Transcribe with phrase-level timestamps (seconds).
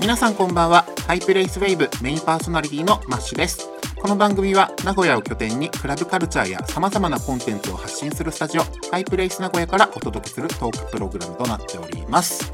[0.00, 0.86] 皆さんこんばんは。
[1.08, 3.68] ハイプレイスウェイブメインパーソナリティのマッシュです。
[4.00, 12.52] この番組は名古屋を拠点にクラブカルチャーや様々なコンテンツを発信するスタジオハイプレイス名古屋からお届けするトークプログラムとなっております。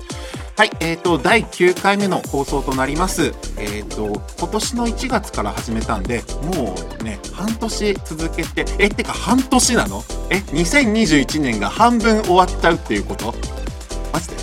[0.56, 3.34] はい、えーと、第9回目の放送となります。
[3.58, 6.22] えっ、ー、と、今年の1月から始めたんで、
[6.54, 10.02] もうね、半年続けて、え、ってか半年なの？
[10.30, 13.34] え、2021年が半分終わっちゃうっていうこと？
[14.12, 14.36] マジで？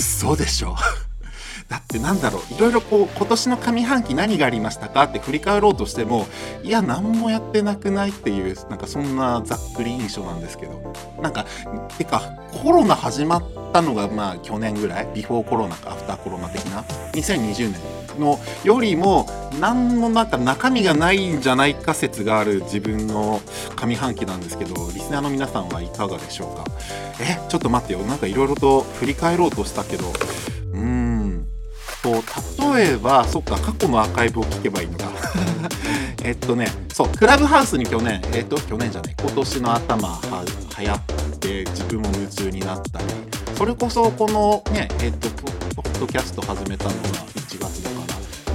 [0.00, 0.74] そうでしょ。
[1.68, 6.26] だってなんだろういろいろこう今年の上半期何がありましたかって振り返ろうとしても
[6.62, 10.94] いや何もやってなくないっていうなんかそんなざっくり印象なんですけど。
[11.20, 11.46] なんか
[11.96, 12.20] てか
[12.62, 13.42] コロナ始まっ
[13.72, 15.08] たのがまあ去年ぐらい？
[15.14, 16.82] ビフォーコロナかアフターコロナ的な
[17.14, 19.26] ？2020年のよりも
[19.58, 23.40] 何もなんか中身がないんじゃないか説がある自分の
[23.76, 26.64] 上半期なんですけどリスナーの皆さんはいかがでしょうか？
[27.20, 28.00] えちょっと待ってよ。
[28.00, 30.12] なんかいろいろと振り返ろうとしたけど
[32.02, 32.22] と
[32.74, 35.06] 例えばそっか過去のアーカイブを聞けばいいのか。
[36.24, 40.44] えっとねそうクラブハウスに去年えっと去年じゃない今年の頭は
[40.78, 41.00] 流行っ
[41.38, 43.04] て自分も夢中になったり
[43.56, 45.28] それこそこのねえっと
[45.76, 46.96] ポッドキャスト始めたのが
[47.36, 47.96] 1月だか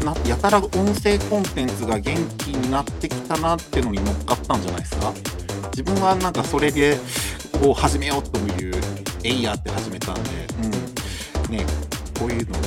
[0.04, 0.72] らなやたら音
[1.02, 5.14] 声コンテンツが元気になってきたなってのに乗っかったんじゃないですか？
[5.72, 6.98] 自分はなんかそれで
[7.62, 8.76] こう始めようという
[9.24, 10.22] えいやって始めたんで、
[11.48, 11.66] うん、ね
[12.20, 12.62] こういうのを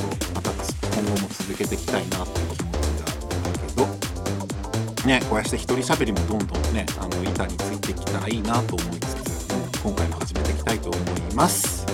[0.95, 11.85] 今後も続けていきたいなっていう気持ちがあるけどねこうやって一人喋りもどんどんねあの板についてきたらいいなと思いつつ、うん、今回も始めていきたいと思います。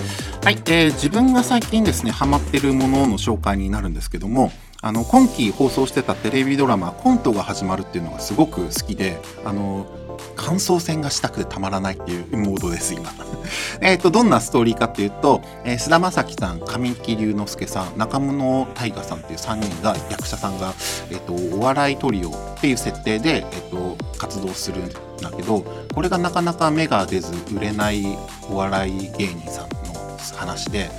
[0.44, 9.86] はい、えー、自分が最近ですねハマってるものの紹介になるんですけどもあの今期放送してたテレビドラマ「コントが始まる」っていうのがすごく好きであの
[10.36, 13.12] 感想戦がしたくてたまらないっていうモードです、今。
[13.80, 20.74] えっと、どんなストーリーかっていうと、えー、菅田将暉さん、神木隆之介さん、中村大河さんっていう3人が、役者さんが、
[21.10, 24.88] えっと、お笑いトリオっていう設定で、えっと、活動するん
[25.20, 28.04] だけど、これがなかなか芽が出ず、売れない
[28.50, 30.90] お笑い芸人さんの話で、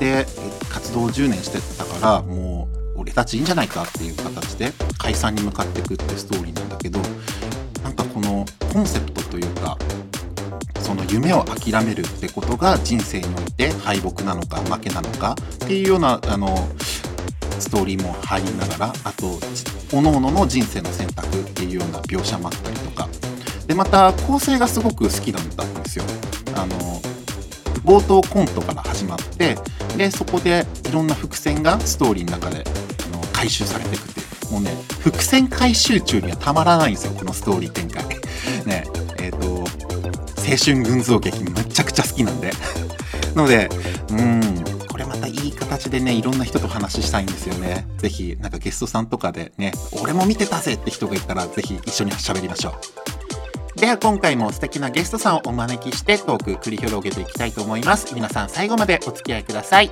[0.00, 0.26] で、
[0.68, 7.00] 活動を10年してたから、もう、俺たちいいんじゃないかっていう形で解散に向かっていくってストーリーなんだけど
[7.82, 8.23] なんかこの
[8.74, 9.78] コンセプトというか
[10.80, 16.48] その夢を諦めるってことが人生において敗北なのか負けなのかっていうようなあの
[17.60, 19.38] ストーリーも入りながらあと
[19.92, 23.08] 各々の人生の選択っていうような描写もあったりとか
[23.68, 26.04] でまた構成がすごく好きなんだんですよ。
[26.56, 27.00] あの
[27.84, 29.56] 冒頭コントから始まって
[29.96, 32.64] でそこでいろんな伏線がストーリーの中で
[33.12, 34.70] あの回収されていくっていうもうね、
[35.00, 38.13] 伏線回収中にはたまらないんですよ、このストーリー展開。
[40.48, 42.52] 青春群像劇めちゃくちゃ好きなんで
[43.34, 43.42] な。
[43.42, 43.68] ので、
[44.10, 47.86] うん、これまたいい形でね、いろんな人と話したいんですよね。
[47.98, 53.80] 是非、なんかゲストさんとかでね、俺も見てたぜって人がいたら、是非一緒に喋りましょう。
[53.80, 58.14] では今回も素敵なゲストさんをお招きしてトーク繰り広げていきたいと思います。
[58.14, 59.90] 皆さん最後までお付き合いください。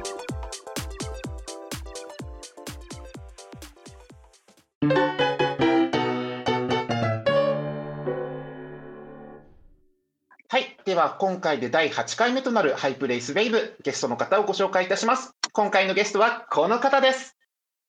[10.85, 17.39] では今回で第8回目となるハイプレイスウェイブゲストの方をご紹介いたします今回のゲストはこの方です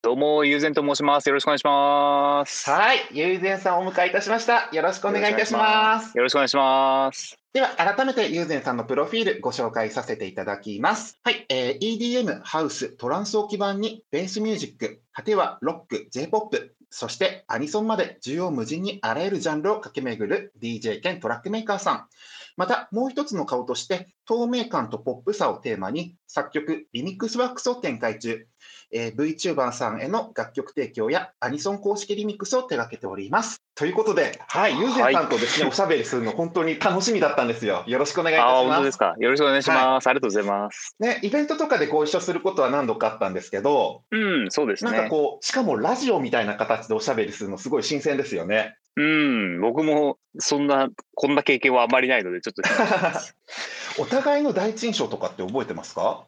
[0.01, 1.27] どうも、ゆうぜんと申します。
[1.27, 2.69] よろしくお願いします。
[2.69, 4.69] はい、ゆうぜんさんお迎えいたしました。
[4.73, 6.17] よろしくお願いいたします。
[6.17, 7.37] よろしくお願いします。
[7.53, 11.17] では、改めてゆうぜんさんのプロフィールご紹介させていただきます。
[11.23, 22.07] はい、えー、EDM、ハウス、トランスを基盤にベースミュージック、果てはロック、J-POP、そしてアニソンまで縦横無尽にあらゆるジャンルを駆け巡る DJ 兼トラックメーカーさん。
[22.55, 28.47] また、もう一つの顔として、透明感とポップさをテーマに、作曲、リミックスワックスを展開中。
[28.95, 33.63] えー、VTuber さんへの楽曲提供やアニソン公式リミックスを手掛けております。
[33.73, 37.83] ということで、はい、ゆうぜんさんとですね、はい、おしゃべりするの本当に楽しみだったんですよ。
[37.87, 38.65] よろしくお願いいたします。
[38.67, 39.15] 本当ですか。
[39.17, 40.95] よろしくお願いします、はい、ありがとうございます。
[40.99, 44.91] ね、イベントとかでご一緒することは何度かあったんですけど、うん、そうですね。
[44.91, 48.77] なんかこう、しかもラジオみたいな形でおしゃべりするのすごい新鮮ですよね。
[48.95, 52.61] うん、僕もそんな、こんな経験はあまりないので、ちょっと。
[53.99, 56.25] お互いの第一印象とかって覚えてますか？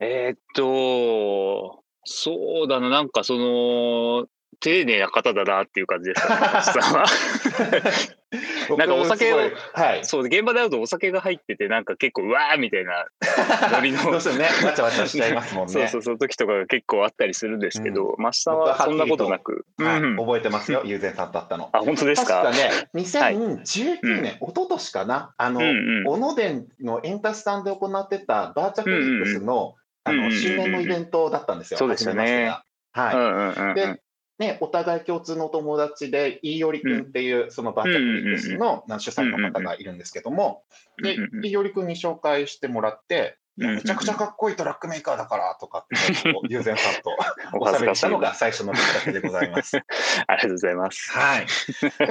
[0.00, 4.26] えー、っと、そうだな、なんかその、
[4.58, 7.04] 丁寧な方だなっていう感じですか、
[8.70, 9.38] ね、 なんかお酒を、
[9.72, 13.06] はい、そう、現場で会うとお酒が入ってて、なんか結構、うわーみたいな
[13.72, 14.02] ノリの。
[14.10, 15.72] どうしてもね、わちゃわちゃしちゃいますもんね。
[15.72, 19.64] そうそう、その時とかが結構あったりするんですけど、真、下、はそんなことなく。
[19.78, 21.70] はい、覚えてますよ、友禅さんだったの。
[21.72, 22.42] あ、本当ですか？
[22.42, 29.76] 確かね、2019年、はい、一昨年かな、あの、うんうん、小野伝のエンタスタンで行ってたバーチャフリックスの、
[30.10, 31.78] あの周年のイベントだったんですよ。
[31.78, 32.56] そうですよね。
[32.92, 33.74] はい。
[33.74, 34.00] で、
[34.40, 40.64] ね、お互い共通の友達で、飯よりくんっていう、そのバーチャルミックスの主催の方がいるんですけども、
[41.02, 47.10] で、飯よりくんに紹介してもらって、めちゃくちゃかっこいいトラックメーカーだからとかって、 友禅さんと
[47.60, 49.76] おしゃべりしたのが最初のきっかけでございます。
[50.26, 51.12] ありがとうございます。
[51.12, 51.46] はい。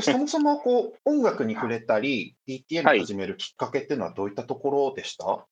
[0.01, 5.46] そもそもこう音楽に触れたり、DTM を始めるきっかけっていうのはどういったところでした、は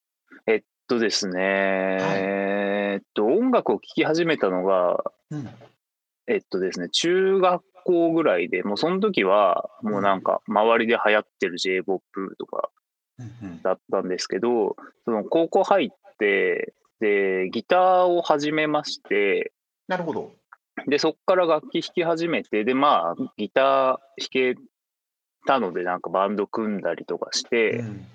[0.47, 5.49] い、えっとですね、はい、えっと、音楽を聴き始めたのが、うん、
[6.27, 12.69] えっとですね、中学校ぐらいで、もうその時は、もうなんか、周りで流行ってる J-POP とか
[13.63, 14.75] だったんですけど、
[15.05, 19.53] その高校入って、で、ギターを始めまして、
[19.87, 20.33] なるほど。
[20.87, 23.99] で、そこから楽器弾き始めて、で、まあ、ギター弾
[24.29, 24.55] け
[25.45, 28.05] たので、なんかバンド組んだりとかして、うん、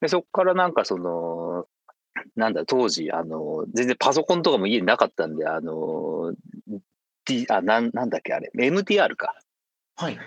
[0.00, 1.66] で、そこからなんかその、
[2.34, 6.34] なんだ、当時、あの、全然パソコンとかも家になかったんで、あの、
[7.24, 9.34] D、あ、なん、なんだっけ、あれ、MTR か。
[9.96, 10.18] はい。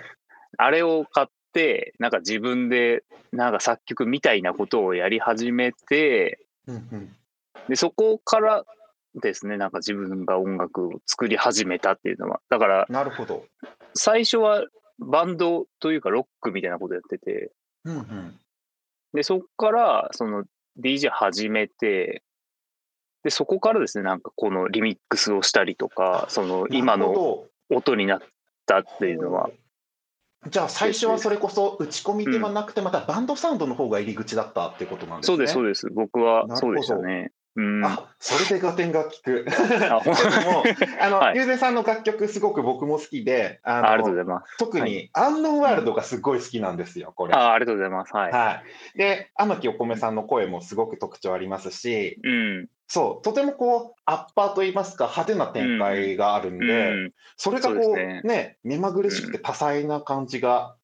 [0.57, 7.15] あれを買って、なんか自分で、なんか作曲みたいなことをやり始めて、うんうん、
[7.67, 8.65] で、そこから
[9.15, 12.41] ですね、なんか自分が音楽を作り始めたっていうのは。
[12.49, 13.45] だから、なるほど。
[13.93, 14.65] 最初は
[14.99, 17.51] バンドというかロックみたいなことやってて、
[17.85, 18.39] うんうん、
[19.13, 20.45] で、そこから、その
[20.79, 22.23] DJ 始めて、
[23.23, 28.21] で、そこからですね、なんかこのリミックスをしたりとか、その今の音になっ
[28.65, 29.49] たっていうのは。
[30.47, 35.35] じゃあ最初はそれこそ打ち込みではなくて、またバンドサウンドの方が入り口だったっていうことなんですね。
[35.35, 35.89] そうです、そうです。
[35.89, 37.31] 僕はそうでしたね。
[37.59, 39.45] うん、あそれで合点が効く。
[39.91, 40.63] あも
[41.01, 44.57] あの、はい、ゆうぜさんの楽曲すごく僕も好きで、あのありがとうございます。
[44.57, 47.33] 特に、アンノンワールドがすごい好きなんですよ、これ。
[47.33, 48.15] あありがとうございます。
[48.15, 48.31] はい。
[48.31, 48.63] は
[48.95, 60.77] い、で、天木お米さんの声もすごく特徴ありますし、うん、そう、とてもこう、アッパーといいますか、派手な展開があるんで、うん、それがこう、ねね、目まぐるしくて多彩な感じが、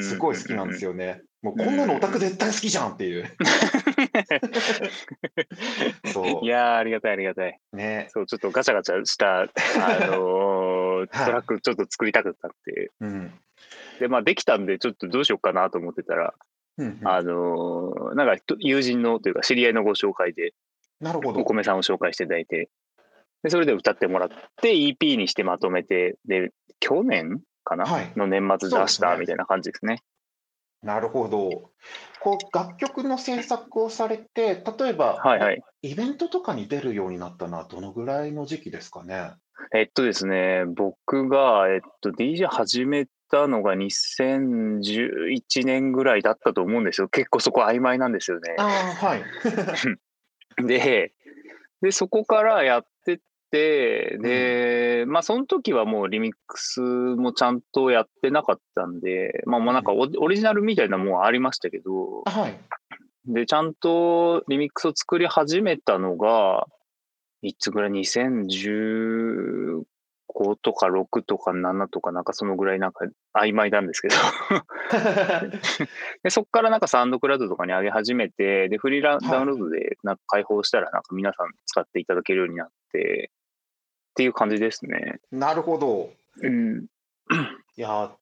[0.00, 1.22] すごい好きなんですよね。
[1.42, 3.28] もうこんなのオタク絶対好きじゃんっていう。
[6.12, 6.44] そう。
[6.44, 7.58] いやありがたいありがたい。
[7.72, 8.06] ね。
[8.10, 9.46] そう、ちょっとガチャガチャした、あ
[10.06, 12.92] のー、トラックちょっと作りたかったって。
[13.00, 13.32] うん、
[13.98, 16.32] で、まあできたんで、ちょっとどうしようかなと思ってたら、
[16.78, 20.54] うんうん、あのー、なんか友人のというか知り合いのご紹介で、
[21.00, 21.40] なるほど。
[21.40, 22.70] お米さんを紹介していただいて、
[23.42, 24.28] で、それで歌ってもらっ
[24.60, 30.02] て、EP にしてまとめて、で、去年かな、はい、の年末出したみたいな感じですね。
[30.82, 31.70] なるほど。
[32.20, 39.32] こう楽曲の制作をされて、例えば、はいはい、イベントとかに出るようになったのはどのぐらいの時期ですかね？
[39.74, 47.08] えっとですね、僕が、えっと、DJ 始めたのが2011年ぐらいだったと思うんですよ。
[47.08, 48.56] 結構そこ曖昧なんですよね。
[48.58, 49.22] あはい。
[50.66, 51.12] で、
[51.80, 52.91] で、そこからやって、
[53.52, 62.58] で、うん、まあその時はもうリミックスもちゃんとやってなかったんで、まあもうなんかオリジナルみたいなもんありましたけど、はい。
[63.26, 66.66] で、ちゃんとリミックスを作り始めたのが、
[67.42, 69.84] いつぐらい ?2015
[70.62, 73.04] とか6とか7とかなんかそのぐらいなんか
[73.36, 74.14] 曖昧なんですけど。
[76.24, 83.30] でそこからなんかサウンドクラウドとかに上げ始めてでフリーランダウンロードでなんか開放したらなんか皆さん使っていただけるようになって
[84.12, 85.20] っていう感じですね。
[85.30, 86.10] なるほど。
[86.42, 86.86] うん。
[87.76, 88.12] いや、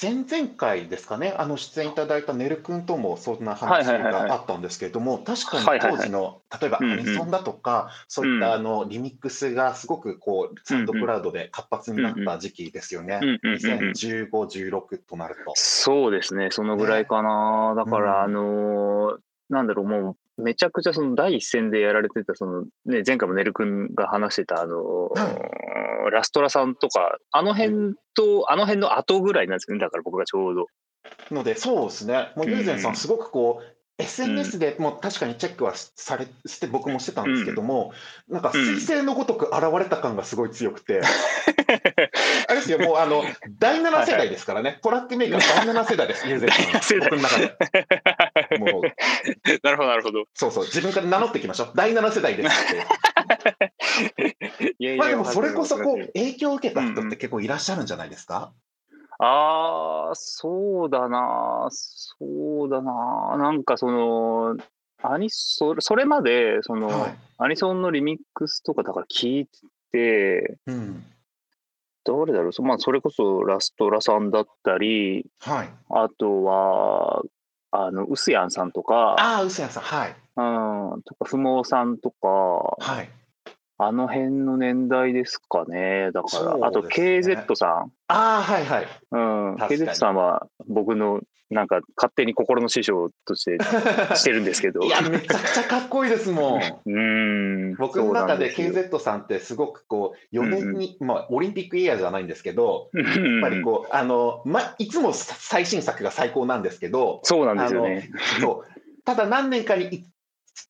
[0.00, 15.52] 前々回ですかね、あの出演いただいたねるくんともそんな話があったんですけれども、確かに当時の、例えばアニソンだとか、そういったあのリミックスがすごくこうサウンドクラウドで活発になった時期ですよね、2015、16となると。
[15.54, 17.74] そうですね、そのぐらいかな。
[17.74, 19.16] だから、あの
[19.48, 25.10] なんだろう、もうめちゃくちゃその第一線でやられてた、そのね、前回もねるくんが話してた、あの、
[26.10, 30.66] ラストラさんとか、あの辺と、あの辺の後ぐらいなんですね、だから僕がちょうど。
[31.30, 37.92] ので、そうですね、もうユーゼンさん、すごくこう、SNS でも確かにチェックはされして僕もしてたんですけども、
[38.28, 38.42] うん、なん。
[38.42, 41.08] か彗星のごとく現れた感がすごい強くて、うん、あ
[42.50, 43.24] れですよ、もうあの
[43.58, 48.58] 第7世代ですからね、はいはい、トラックメーカー第7世代です、 ユーゼンさん、僕の中で。
[48.58, 48.82] もう。
[49.62, 50.24] なるほど、なるほど。
[50.34, 53.72] そうそう、自分から名乗っていきましょう、第7世代ですって。
[54.78, 58.52] いやいやまあでもそれこそこう影響を受けた人って結構いらっしゃるんじゃないですか、
[59.18, 63.36] ああ、そうだな、そうだな。
[63.38, 64.56] なんかその、
[65.02, 69.48] アニソそれまで、その、はい、アニソンのリミックスとかだから聞い
[69.92, 71.04] て、うん、
[72.04, 77.22] 誰だろう、まあ、それこそラストラさんだったり、はい、あとは、
[77.72, 80.16] あの、ウスヤンさんとか、ああ、ウスヤンさん、はい。
[80.36, 83.10] うん、とか、ふもさんとか、はい。
[83.78, 86.10] あの辺の年代ですかね。
[86.12, 87.92] だから、ね、あと KZ さん。
[88.08, 88.86] ああ、はいはい。
[89.10, 89.54] うん。
[89.56, 93.58] KZ さんは僕のなんか勝手に心の師匠として
[94.16, 94.80] してるんですけど。
[94.82, 96.60] いや、めちゃくちゃかっこいいですもん。
[96.86, 103.06] うん僕の中で KZ さんってすごくこう、4年に、うん、まあ、オリンピックイヤーじゃないんですけど、やっ
[103.42, 108.10] ぱりこう、あの、ま、いつも最新作が最高なんですけど、そうなんですよね。
[108.40, 110.04] そうただ何年かに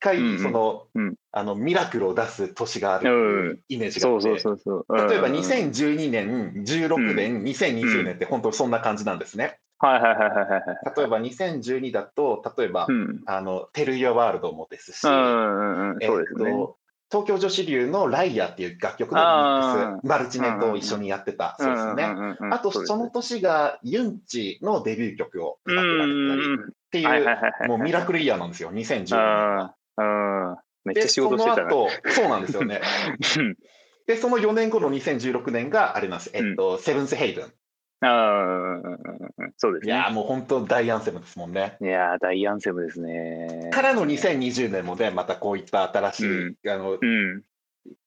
[0.01, 4.29] 回その、うん、あのミラクルを出す年があるイメージがあって。
[4.29, 9.59] 例えば2012年16年、うん、2020年って本当そんな感じなんですね。
[9.79, 10.63] はいはいはいはいはい。
[10.97, 16.77] 例えば2012だと例えば、うん、あのテル・イヤ・ワールドもですし、えっと
[17.09, 22.09] 東京女子流の「ライア」っていう楽曲のリミックスマルチネと一緒にやってた、そうですね。
[22.51, 26.43] あとその年がユンチのデビュー曲を歌ってたり
[27.01, 29.17] っていう、もうミラクルイヤーなんですよ、2010年
[29.97, 30.63] は。
[30.85, 32.81] めっちゃ仕事してた、ね、そうなんですよね。
[34.07, 36.31] で、その4年後の2016年があれなんです。
[36.33, 37.53] えっと、うん、セブンスヘイブン。
[38.07, 38.81] ああ、
[39.57, 39.93] そうですね。
[39.93, 41.77] いやもう本当大アンセムですもんね。
[41.81, 43.71] いや大アンセムですね。
[43.73, 47.43] からの2020年もね、またこういった新しい、うん、あの、うん、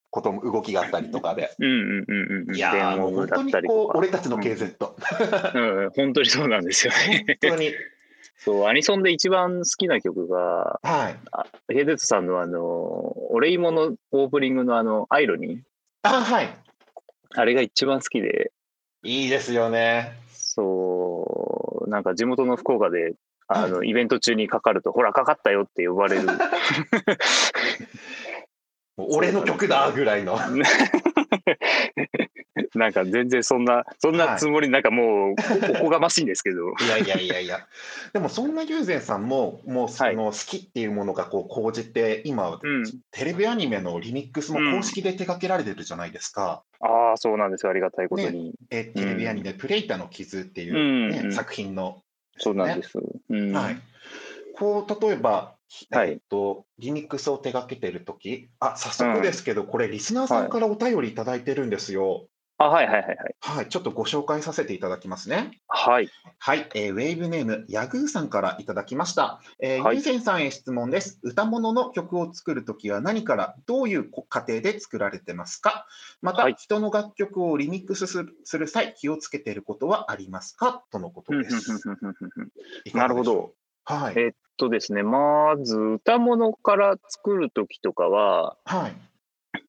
[0.10, 1.52] ことも動きがあったりとかで。
[1.60, 2.56] うんうんうんうん。
[2.56, 4.76] いやもう本当にこう、俺たちの KZ。
[5.54, 7.38] うん、本当にそうなんですよね。
[7.42, 7.72] 本当に。
[8.42, 11.16] そう、アニソンで一番好きな曲が、は
[11.70, 11.74] い。
[11.74, 15.62] ヘデツさんのあの、俺芋のオープニングのあの、アイロニー？
[16.04, 16.50] あ、はい。
[17.36, 18.54] あれが一番好きで。
[19.04, 20.14] いいですよね。
[20.32, 23.16] そう、なんか地元の福岡で、
[23.50, 26.24] あの、イベント中にかかると、ほら、かかったよって呼ばれる。
[28.96, 30.38] 俺の曲だぐらいの。
[32.76, 35.36] なんか全然そんな、そんなつもり、なんかもう、
[35.80, 36.70] おこがましいんですけど。
[36.86, 37.68] いやいやいやいや。
[38.14, 46.64] でもそんな友禅さんも、もうその好きっていうものがこう講じて、今、うん、テレビアニメのリミックスも公式で手掛けられてるじゃないですか。
[46.82, 47.72] うん、ああ、そうなんですよ。
[47.72, 48.50] ありがたいことに。
[48.50, 52.04] ね、えテレビアニメ、プレイタの傷っていう、ね、うん、作品の、ね、
[52.38, 52.98] そうなんです。
[52.98, 53.82] はい。
[54.56, 55.56] こう、例えば、
[55.92, 62.26] はい、えっと、リミックスを手掛けてるとき、あ、早速ですけど、これ、リスナーさんからお便りいただいてるんですよ。
[62.62, 63.36] あ、はいはいはいはい。
[63.40, 65.62] はい、ちょっとご紹介させていただきますね。
[65.70, 66.10] はい。
[66.40, 69.40] はい、えー、ウェーブネーム、ヤグーさんからいただきました。
[69.62, 71.20] えー、はい、ユーゼンさんへ質問です。
[71.24, 75.88] 歌物の曲を作るときは何からどういう過程で作られてますか？
[76.22, 80.84] また、はい、人の楽曲をリミックスするする際、気をつけていることはありますか？
[80.92, 81.80] とのことです。
[82.94, 83.54] なるほど。
[83.86, 84.16] はい。
[84.18, 88.96] えー、っとですね、まず歌物から作るときとかは、はい。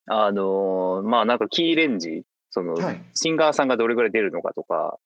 [0.07, 4.99] あのー、まあなんかキーレンジその、はい、シンガーさんがどれぐらい出るのかとか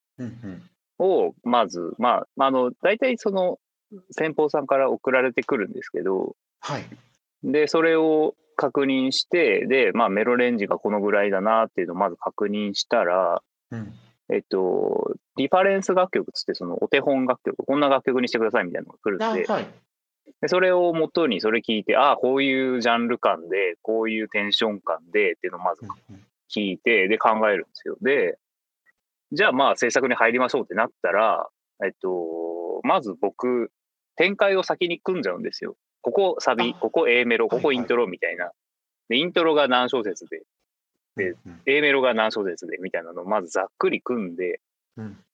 [0.98, 3.58] を、まず、まあ、あの、大体その、
[4.10, 6.84] 先方さんから送られてくるんですけど、はい。
[7.44, 13.92] で、それを確認して、で、まあ、メロレンジがこのぐらいだなっていうのをまず確認したら、うん、
[14.32, 19.66] えっと、リファレンス楽曲つって、そのお手本楽曲、こんな楽曲にしてくださいみたいなのが来るんで、はい、
[20.40, 25.82] でそれをもとにそれ聞いて、ああ、こういうジャンル感で、こういうテンション感でっていうのをまず
[26.54, 27.96] 聞いて、で考えるんですよ。
[28.00, 28.38] で、
[29.32, 31.48] じゃあまあ制作に入りましょうってなったら、
[31.84, 33.70] えっと、まず僕、
[34.16, 35.76] 展開を先に組んじゃうんですよ。
[36.02, 38.52] ここサビ、ここ A メロ、ここイントロみたいな。
[39.08, 40.42] で、イントロが何小節で、
[41.16, 44.60] で、A メロが何小節でみたいなのをまずざっくり組んで、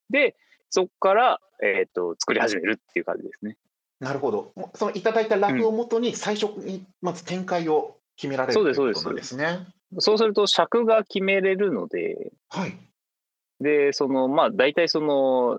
[0.09, 0.37] で、
[0.71, 3.57] そこから、えっ、と、作り始めるっていう感じですね。
[3.99, 4.53] なるほど。
[4.75, 9.37] そのいただいたラフをもとに最初にまず展開を決められる、うん、そうです、そうです。
[9.93, 9.99] ね。
[9.99, 12.77] そうすると尺が決めれるので、はい。
[13.61, 15.59] で、その、まあ、大体その、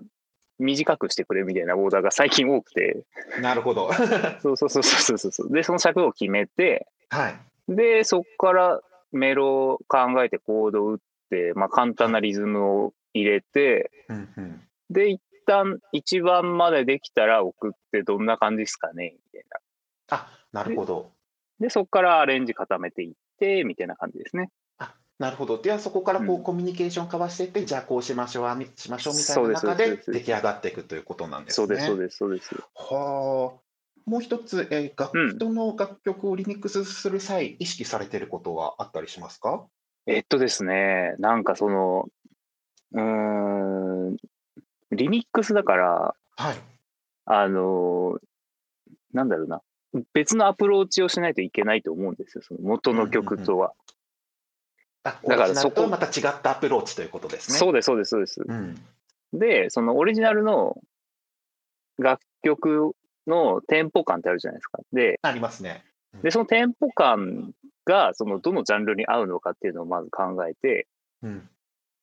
[0.58, 3.04] 短くしてくれみたいなオーダーが最近多くて。
[3.40, 3.90] なるほど。
[4.42, 5.52] そうそうそうそうそうそう。
[5.52, 7.34] で、その尺を決めて、はい。
[7.68, 8.80] で、そこから
[9.12, 10.98] メロを考えてコードを打っ
[11.30, 14.60] て、まあ、簡単なリズムを入れて、うんうん、
[14.90, 19.60] で、一旦一番までできたら送ってどんな感じですかねみたいな。
[20.16, 21.10] あ、なるほど。
[21.60, 23.16] で、そこからアレンジ固めていって、
[23.64, 24.50] みたいな感じですね。
[24.78, 25.60] あなるほど。
[25.60, 31.66] では、そこからこう、コミュニケーション交わしていって、じゃあこうしましょう、あしましょうみたいな中で出来上がっていくということなんですね。
[31.66, 32.54] そうです、そうです、そうです。
[32.74, 33.62] はあ。
[34.04, 39.64] もう一つ、えー、楽人の楽曲をリミックスする際、意識されていることはあったりしますか？
[40.06, 42.08] えっとですね、なんかその、
[42.94, 44.16] うん、
[44.90, 46.56] リミックスだから、はい。
[47.26, 48.18] あの、
[49.12, 49.62] なんだろうな、
[50.12, 53.72] 別のアプローチをしないといけないと思うんですよ、その元の曲とは。
[55.04, 57.58] だからそこまた違ったアプローチということですね。
[57.58, 58.40] そうです、そうです、そうです。
[58.46, 58.76] うん、
[59.32, 60.80] で、そのオリジナルの
[61.98, 62.94] 楽曲
[63.26, 64.80] のテンポ感ってあるじゃないですか。
[64.92, 65.84] で、ありますね。
[66.22, 67.52] で、そのテンポ感
[67.84, 70.86] が、その、どのジャンルに合うのかっていうのをまず考えて、
[71.22, 71.48] うん。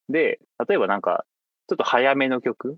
[0.09, 1.25] で、例えばなんか、
[1.67, 2.77] ちょっと早めの曲、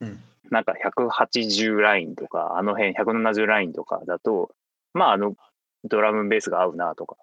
[0.00, 0.22] うん。
[0.52, 4.50] なんか180ラインとか、あの辺170ラインとかだと、
[4.92, 5.34] まあ、あの、
[5.84, 7.16] ドラムベースが合うなとか、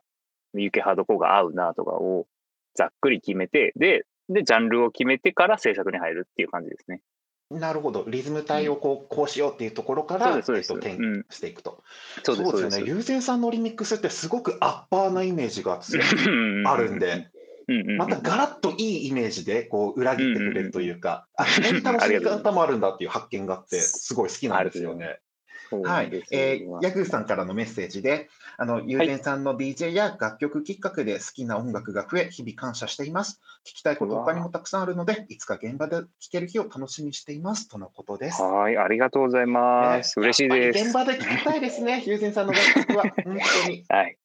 [0.55, 2.25] ユケハードコーが合うなとかを
[2.73, 7.01] ざっくり決めて、で、で、ジャンルを決めてから制作に入るっていう感じですね。
[7.51, 10.97] なるほど、リズム体をこうこうしようっていうところから、そうです、転
[11.29, 11.83] していくと。
[12.23, 15.81] そうですよね、友禅さんのリミックスってすごくアッパーなイメージが
[16.65, 17.29] あるんで、
[17.97, 25.19] またガラッといいイメージでこう裏切ってくれるというか、あこういう楽しみ方もあるんだっていう発見があって、すごい好きなんですよね。
[25.83, 33.39] はい、えー、ヤグーさんからのメッセージで、あの、ゆうぜんさんの DJ や楽曲きっかけで好きな音楽が増え、日々感謝しています。
[33.65, 38.41] 聞きたいこと他にもたくさんあるので、いつか現場で聴ける日を楽しみにしていますとのことです。
[38.41, 40.19] はい、ありがとうございます。
[40.19, 40.85] ね、嬉しいです。
[40.85, 43.85] 現場で聞きたいですね、ゆうぜんさんの楽曲は、本当に。
[43.89, 44.17] はい。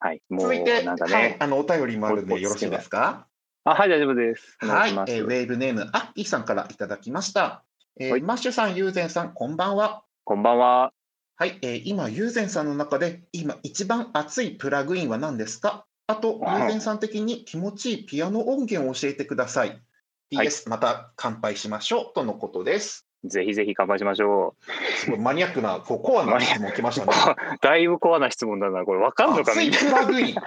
[0.00, 3.26] はい、もう続いて、なんかね、はい、あのお便りもあるのでよろしいですか？
[3.64, 4.56] あはい、大丈夫です。
[4.60, 7.64] はい、えー、ウェーブネーム、アッキーさんからいただきました。
[7.98, 10.04] えー、はい、マッシュさん、ユーゼンさん、こんばんは。
[10.24, 10.92] こんばんは。
[11.36, 15.84] はい、えー、今、ユーゼンさんの中で、今、一番熱いプラグインは何ですか？
[16.06, 19.82] あと、ユーゼンさん的に気持ちいいピアノ音源を教えてください。
[20.30, 23.07] PS、はい、また乾杯しましょうとのことです。
[23.24, 24.96] ぜひぜひ乾杯しましょう。
[24.96, 27.12] すごいマニアックな、こうコアな質問来ましたね。
[27.60, 28.84] だいぶコアな質問だな。
[28.84, 30.34] これ分かんのかな 熱いプラグイン。
[30.34, 30.40] ちょ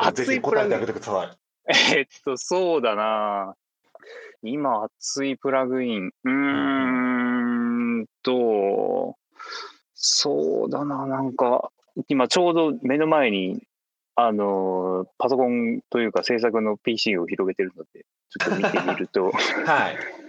[0.00, 1.96] っとぜひ答えてあげてください。
[1.96, 3.54] えっと、そうだな。
[4.42, 6.12] 今、熱いプラグイン。
[6.24, 6.30] うー
[8.02, 9.16] んと、
[9.94, 11.70] そうだな、なんか、
[12.08, 13.62] 今ちょうど目の前に、
[14.16, 19.32] あの、パソコンというか制作の PC を広げてるので、ちょっと見てみると、
[19.66, 20.23] はい。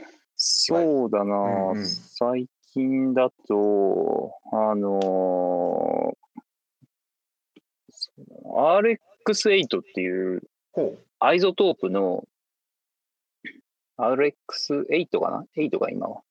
[0.47, 8.95] そうだな、うんうん、最近だと、あのー、
[9.27, 10.43] RX8 っていう、
[11.19, 12.27] iZotope の
[13.97, 16.21] RX8 かな ?8 が今は。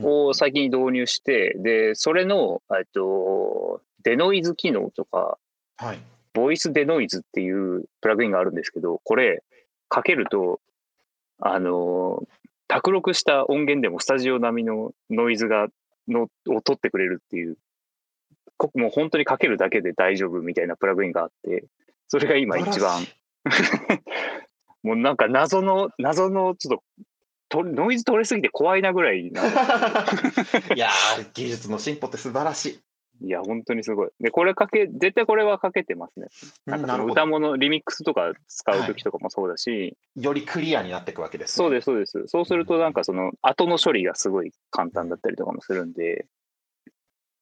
[0.00, 5.38] を最近導入して、で、それの、えっと、デノイズ機能とか、
[5.76, 5.98] はい、
[6.34, 9.42] ボイスデノイズっていうプラグインがあるんですけど、これ、
[9.88, 10.60] かけると、
[11.40, 12.22] あの、
[12.68, 15.68] 卓録した音源でもスタジオ並みのノイズが
[16.08, 17.56] のを取ってくれるっていう、
[18.56, 21.64] こもう本当にかけるだけで大丈夫みたいなプラグインがあって、
[22.08, 23.06] それが今一番
[24.82, 26.82] もうなんか謎の、謎のちょっと
[27.48, 29.42] とノイズ取れすぎて怖いなぐらいな。
[30.74, 30.90] いや
[31.34, 32.80] 技術の進歩って素晴らしい。
[33.20, 34.10] いや、本当にすごい。
[34.20, 36.28] で、これかけ、絶対これはかけてますね。
[36.66, 39.76] なんか歌物、リミックスとか使う時とかもそうだし、は
[40.20, 42.24] い、よりクリアになっていくわけです、ね、そうです、そうです。
[42.26, 46.26] そうすると、なんかその、後の処理がすごい簡単だったりとかもするんで、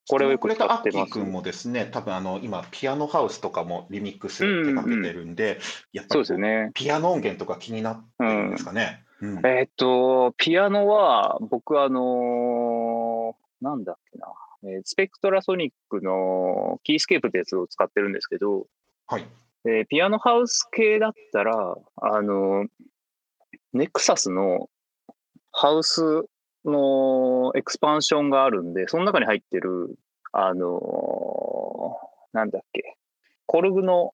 [0.09, 1.13] これをよく使ってます。
[1.13, 5.61] 君もですね、多分あの今、ピアノハウスとかもリミックス手掛けてるんで、うんうん、
[5.93, 9.03] やっぱり、ね、ピアノ音源とか気になってるんですかね。
[9.21, 14.27] うん、えー、っと、ピアノは、僕あのー、なんだっけな、
[14.67, 18.67] えー、 Spectrasonics の Keyscape ってやつを使ってるんですけど、
[19.07, 19.27] はい。
[19.67, 22.67] えー、ピアノハウス系だったら、あの
[23.73, 24.69] Nexus の
[25.53, 26.25] ハウス
[26.65, 29.97] のエクスパンションがあるんで、その中に入ってる、
[30.33, 32.97] あのー、なんだっけ、
[33.47, 34.13] KORG の、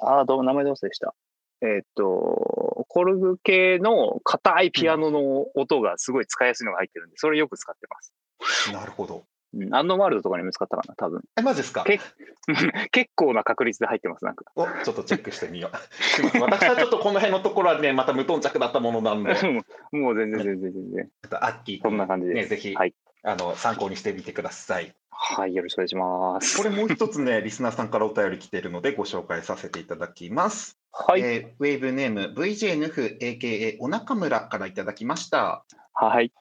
[0.00, 1.14] ああ、どう名前どうせでした。
[1.60, 8.72] えっ、と、 KORG 系の硬いピアノの音がすごい使いやすいのが入ってるんで、それよく使ってます。
[8.72, 9.24] なるほど。
[9.72, 11.22] アンドワールドとかにも使ったかな、多分。
[11.36, 11.84] え、マジですか？
[12.92, 14.44] 結構な確率で入ってます、なんか。
[14.56, 16.40] お、ちょっとチェックしてみよう。
[16.40, 19.34] 私はちょっとこの辺のところはね、また無頓着だったものなんで。
[19.92, 21.10] もう全然全然全然。
[21.40, 24.94] アッキー、こんな感じでね、ぜひ、はい、あの参考にしてみてください。
[25.10, 26.56] はい、よろしくお願いします。
[26.56, 30.78] これもう一つね、リスナーさんからお便り来てるのでご紹介させていただきます。
[30.92, 31.20] はい。
[31.22, 35.64] えー、ウェーブネーム VJNF AKA お中村からいただきました。
[35.92, 36.32] はい。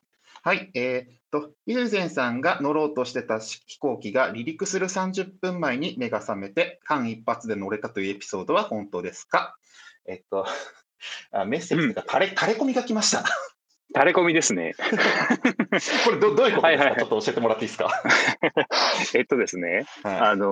[0.43, 0.69] はい。
[0.75, 9.55] えー、っと、ユーゼンさんが乗ろうとしてた飛行機が離陸する30分前に目が覚めて間一髪で乗れたというエピソードは本当ですか？
[10.07, 10.45] えっと、
[11.31, 13.25] あメッセージが垂れ、垂れ込みが来ました。
[13.93, 14.75] 垂れ込みですね。
[16.05, 17.89] これどどういうことですか、はいはい、ちょっと教えてもらっていいですか？
[19.15, 20.47] えっとですね、はい、あのー、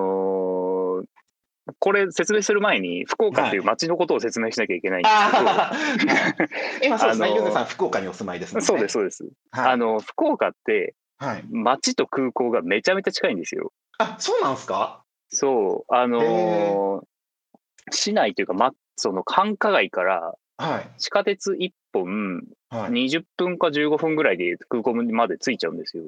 [1.78, 6.38] これ説明する前に福岡という町のことを説明しなきゃいけないんです
[6.78, 8.60] けど、 今そうですね、ゆずさん福岡にお住まいですね。
[8.60, 9.24] そうですそうです。
[9.50, 10.94] はい、あの福岡って
[11.50, 13.72] 町と空港がめちゃめちゃ近いんですよ。
[13.98, 15.02] あ、そうなんですか？
[15.28, 17.04] そうあのー、
[17.90, 20.34] 市内というかまその繁華街から
[20.98, 26.04] 地下鉄1本20分か15分ぐらいで空港まで着いちゃうんですよ。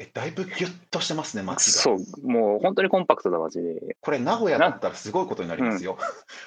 [0.00, 1.72] え、だいぶギュッとしてますね、街が。
[1.72, 3.96] そう、もう本当にコンパクトな街で。
[4.00, 5.98] これ、名古屋だったらすごいことになりますよ。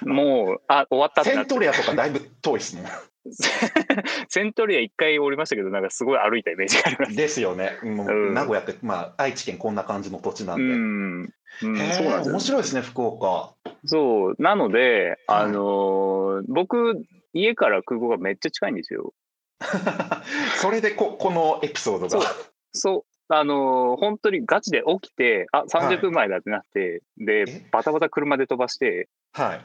[0.02, 2.86] うん、もう、あ、終わったセントリアとかだいぶ遠いですもん。
[4.28, 7.14] セントリア一回降りましたけど、なんかすごい歩いたイメージがあります。
[7.14, 7.78] ですよね。
[7.82, 10.64] もう、うん、名古屋って、まあ、愛知県こんな感じの土地なんで。
[10.64, 11.20] うん。
[11.22, 13.52] うん、そうなんです面白いですね、福岡。
[13.84, 14.34] そう。
[14.38, 19.12] なので、あのー、僕、家から空港がめっちゃ近いんですよ。
[20.56, 22.26] それでこ、このエピソードが。
[22.72, 23.11] そう。
[23.34, 29.64] あのー、本当にガチで起きて、あ、30分前だってなって、はい、で、バタバタ車で飛ばして、はい。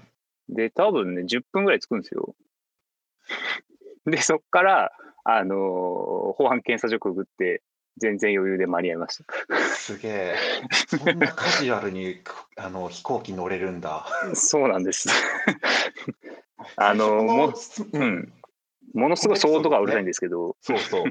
[0.50, 2.36] で、多分ね、10分ぐらい着くんですよ。
[4.06, 4.92] で、そっから、
[5.26, 7.62] あのー、保安検査所くぐって、
[7.98, 9.58] 全然余裕で間に合いました。
[9.58, 10.36] すげえ。
[10.88, 12.22] そんなカジュアルに
[12.56, 14.06] あの飛行機乗れるんだ。
[14.34, 15.10] そうなんです。
[16.76, 17.54] あのも、
[17.94, 18.34] うん、
[18.94, 20.56] ものすごい騒音とかうるさいんですけど。
[20.62, 21.04] そうそう。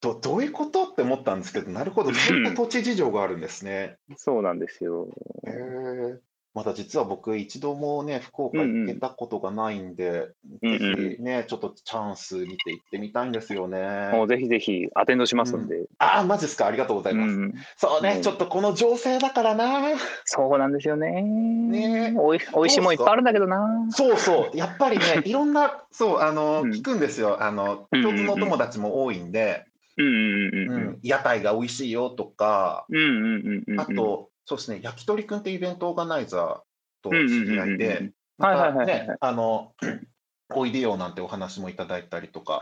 [0.00, 0.84] どどういうこと？
[0.84, 3.98] って思ったんですけど、なるほど、 そういった土地事情があるんですね。
[4.16, 5.08] そうなんですよ。
[5.46, 6.31] へえ。
[6.54, 10.28] まだ実は僕、一度もね、福岡行けたことがないんで、
[10.62, 14.10] うんうん、ぜひね、ちょっとチャンス見て行ってみたいんですよね。
[14.12, 15.76] もうぜひぜひ、アテンドしますんで。
[15.76, 17.32] うん、ああ、マジですか、ありがとうございます。
[17.32, 19.80] うん、そうね、ちょっとこの情勢だからな。
[20.26, 21.22] そうなんですよね。
[21.22, 22.14] ね。
[22.18, 23.86] おいおいしいもんいっぱいあるんだけどな。
[23.90, 27.42] そうそう、やっぱりね、 いろんな、そう、あの、聞くんですよ。
[27.42, 29.64] あの、共通のお友達も多いんで、
[29.96, 36.60] うんうんうん、屋台が美味しいよとか、うんうんうん、あと、そうですね、焼き鳥くんってイベントオーガナイザー
[37.02, 39.72] と知り合いで、またね、あの、
[40.54, 42.60] おいでよなんてお話もいただいたりとか、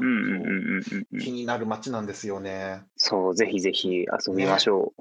[1.20, 2.82] 気になる街なんですよね。
[2.96, 4.92] そう、ぜひぜひ遊びましょ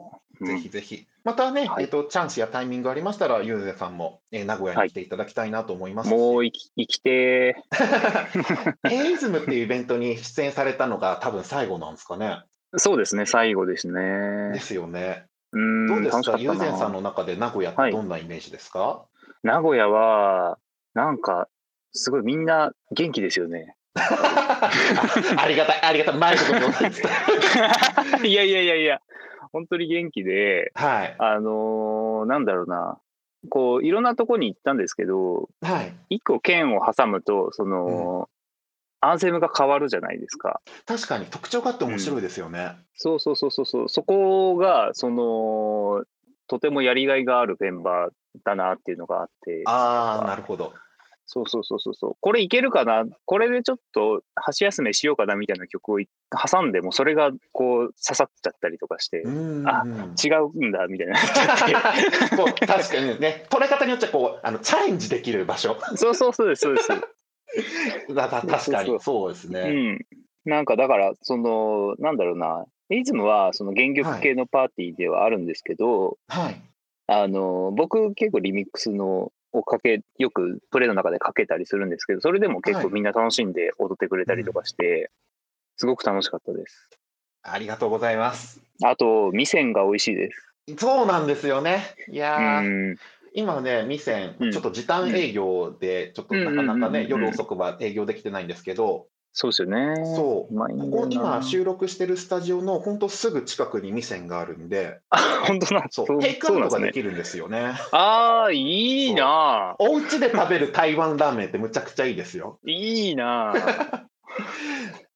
[0.41, 0.43] う。
[0.43, 1.05] ね、ぜひぜひ。
[1.23, 8.89] またね、はい、えっ、と、チャンスやタイミングありましたら、ゆうぜさんも、えー、名古屋に来ていただきたいなと思います、はい、もう生き生きてー。
[8.89, 12.41] エイズムっていうイベントに出演されたのが多分最後なんですかね。
[12.77, 14.53] そうですね、最後ですね。
[14.53, 15.25] ですよね。
[15.51, 20.57] うんどうですか、ゆうぜんさんの中で名古屋ってどんなイメージですか、はい名古屋は、
[20.93, 21.47] なんか、
[21.93, 23.75] すごいみんな元気ですよね。
[23.95, 26.41] ありがたい、ありがたい、前の
[28.27, 29.01] いやいやいやいや、
[29.53, 32.99] 本当に元気で、はい、あのー、なんだろうな、
[33.49, 38.25] こう、いろんなとこに行ったんですけど、はい、一個県を挟むと、その、うん、
[39.01, 40.61] アンセムが変わるじゃないですか。
[40.85, 42.59] 確かに特徴があって面白いですよね。
[42.59, 46.03] うん、そうそうそうそう、そこが、その、
[46.47, 48.11] とてもやりがいがあるメンバー
[48.43, 49.63] だなっていうのがあって。
[49.65, 50.73] ああ、なるほど。
[51.31, 52.17] そうそうそうそう。
[52.21, 53.05] これいけるかな？
[53.25, 59.83] これでちょっと箸休めしようかなみたいな曲を挟んでも、それがこう刺さっちゃったりとかして、あ、
[60.23, 61.19] 違うんだみたいな。
[61.21, 65.77] 確かにね、取れ方によっちゃこうあのチャレンジできる場所。
[65.95, 66.89] そうそうそうです、そうです。
[68.13, 68.99] だ確かに。
[68.99, 69.61] そうですね。
[69.61, 70.05] うん。
[70.45, 76.61] なんかだから、その、なんだろうな、イズムはその原曲系のパーティーではあるんですけど、はい、
[77.07, 85.01] あの僕結構リミックスのをかけよくプレイの中でかけたりするんですけどそれでも結構みんな楽しんで踊ってくれたりとかして、はい。
[85.01, 85.07] うん、
[85.77, 86.89] すごく楽しかったです。
[87.43, 88.61] ありがとうございます。
[88.83, 90.53] あと味仙が美味しいです。
[90.77, 91.95] そうなんですよね。
[92.11, 92.61] いや
[93.33, 99.95] 今ね、味仙、ちょっと時短営業で、ちょっとなかなかね、夜遅くは営業できてないんですけど、そうですよね。
[100.15, 100.55] そう。
[100.55, 104.99] ここ今収録してるスタジオの本当すぐ近くに店があるんで。
[105.09, 106.19] あ、 本当なそう。
[106.19, 107.73] テイクアウトができるんですよね。
[107.91, 112.59] ああ、いいなお家で食べる台湾ラーメンってむちゃくちゃいいですよ。
[112.65, 113.53] いいな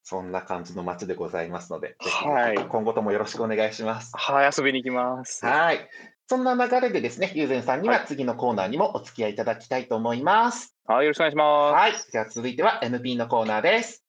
[0.03, 4.11] そんな感じの街でございますので、はい、今後ともよろしくお願いします。
[4.15, 5.43] はい、遊びに行きます。
[5.45, 5.89] はい。
[6.33, 10.75] そんな流れでですね、ゆうぜんさんには次のコーナーにもお付き合いいただきたいと思います。
[10.87, 11.73] はい、よろしくお願いします。
[11.75, 11.93] はい。
[12.11, 14.03] じゃあ続いては MP のコーナーです。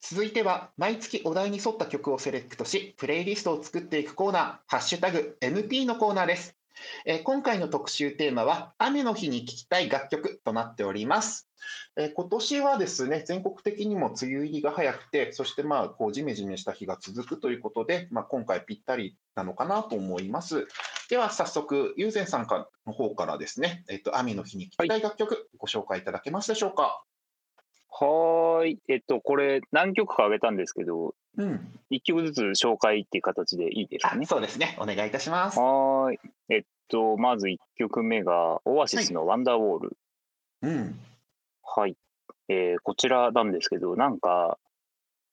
[0.00, 6.56] 続いては毎月お題に沿った曲をセレクトしプレイリストを作っていくコーナー「ハッシュタグ #NP」のコーナーです、
[7.06, 11.48] えー、今回の特集テーマは雨の日に聴きたい楽曲となっております、
[11.96, 20.66] えー、今年はですね全国的にも梅雨入りが早くてそしてまあこうジメジメした日が続くということで、まあ、今回ぴったりなのかなと思います
[21.08, 22.46] では早速友禅さん
[22.86, 27.04] の方からですね、えーと、雨の日に聴きたい楽曲、ご紹介いただけますでしょうか？
[27.90, 28.78] はい。
[28.88, 31.78] えっと、これ、何曲かあげたんですけど、うん。
[31.90, 34.24] 1曲ずつ紹介っていう形でいいですかね？
[34.24, 34.76] そうですね。
[34.80, 35.60] お願いいたします。
[35.60, 36.18] はい。
[36.48, 39.96] えっと、まず1曲目が、オアシスのワンダーウォール。
[40.62, 41.00] はい、うん。
[41.74, 41.96] はい。
[42.48, 44.58] えー、こちらなんですけど、なんか、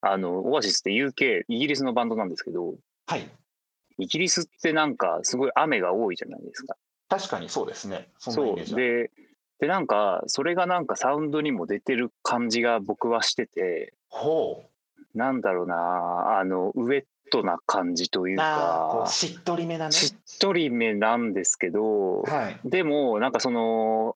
[0.01, 2.75] あの、オアシスって UK、イギリスのバンドなんですけど、
[3.07, 3.29] はい。
[3.97, 6.75] イギリスってなんか、すごい雨が多いじゃないですか。
[7.09, 8.09] 確かにそうですね。
[8.19, 8.75] そそう。
[8.75, 9.11] で、
[9.59, 15.17] で、なんか、それがなんかサウンドにも出てる感じが僕はしてて、ほう。
[15.17, 19.91] なんだろうな、あの、ウエットな感じというか、しっとりめなね。
[19.91, 24.15] しっとりめなんですけど、はい、でも、なんかその、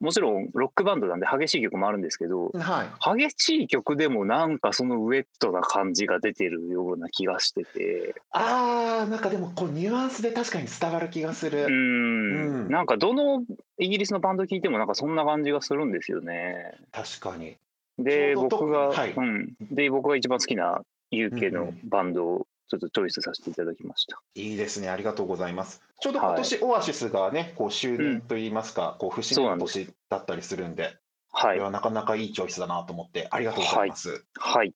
[0.00, 2.84] もちろんロックバンドなんで激しい曲もあるんですけど、は
[3.16, 8.14] い、激しい曲でもなんかそのウエットな感じが出てるような気がしてて。
[8.30, 11.64] あーなんかでもこうニュアンスで確かに伝わる気がする。
[11.64, 12.68] うん。
[12.68, 13.42] なんかどの
[13.78, 16.74] イギリスのバンド聴いてもなんかそんな感じがするんですよね。
[16.92, 17.56] 確かに。
[17.98, 20.82] で僕が、はい、うん、で僕が一番好きな
[21.12, 24.20] UK のバンドをちょっとチョイスさせていただきました。
[24.34, 25.82] いいですね、ありがとうございます。
[26.00, 30.96] ちょうど今年、オアシスがね、こう周年といいますか、うん、こう節目の年だったりするんで、
[31.32, 34.24] はい、これはなかなかいいチョイスだなと思って、ありがとうございます。
[34.38, 34.74] はい、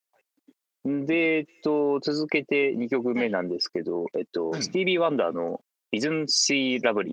[0.85, 5.61] はい、で、えっと、続けて2曲目なんですけど、えっと、スティービー・ワンダーの
[5.93, 7.13] Isn't She Lovely？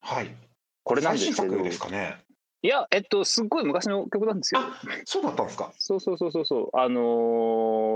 [0.00, 0.34] はい。
[0.82, 2.16] これなんですけど、ですかね。
[2.62, 4.60] いや、えっと、すっごい昔の曲なんですよ。
[5.04, 5.72] そうだったんですか？
[5.78, 6.76] そうそうそうそう。
[6.76, 7.00] あの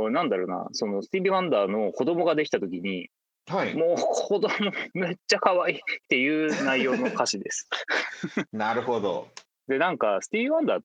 [0.08, 3.10] ー、なんだろうな、そのスティービー・ワンダーの子供ができたときに、
[3.48, 4.48] はい、もう子供
[4.94, 7.68] めっちゃ可愛いっていう内容の歌詞です。
[8.52, 9.28] なるほど。
[9.66, 10.84] で、なんか、スティービー・ワンダーっ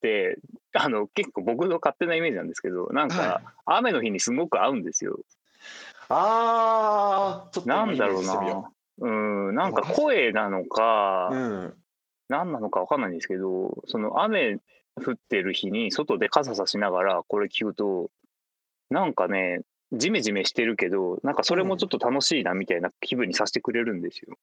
[0.00, 0.38] て、
[0.74, 5.18] あの、結構僕の勝手なイメージなんですけど、なんか、雨の日にすごく合うんですよ。
[6.08, 8.70] ああ、ちょっとなんだろうな。
[9.00, 9.08] う
[9.52, 11.74] ん、なんか声なのか、うん、
[12.28, 14.58] 何なのか分かんないんですけど、その雨
[14.96, 18.10] 降ってる日に外で傘さしながらこれ聞くと、
[18.90, 19.60] なんかね、
[19.92, 24.36] ジメジメしてるけど、なんかそれもちょっと楽しいなみたいな気分にさせてくれるんですよ。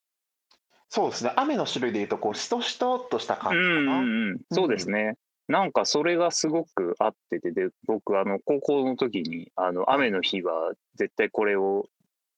[0.89, 1.31] そうですね。
[1.35, 3.99] 雨の種類でいうと、こう、しとしとっとした感じかな。
[3.99, 5.15] うんうん、そうですね。
[5.47, 11.87] なんかそれがすごく合ってて、で、僕、あの、高校の時に、あの、雨の日は絶対これを、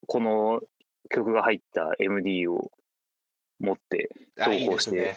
[0.07, 0.62] この
[1.10, 2.71] 曲が入った MD を
[3.60, 5.15] 持って投稿して。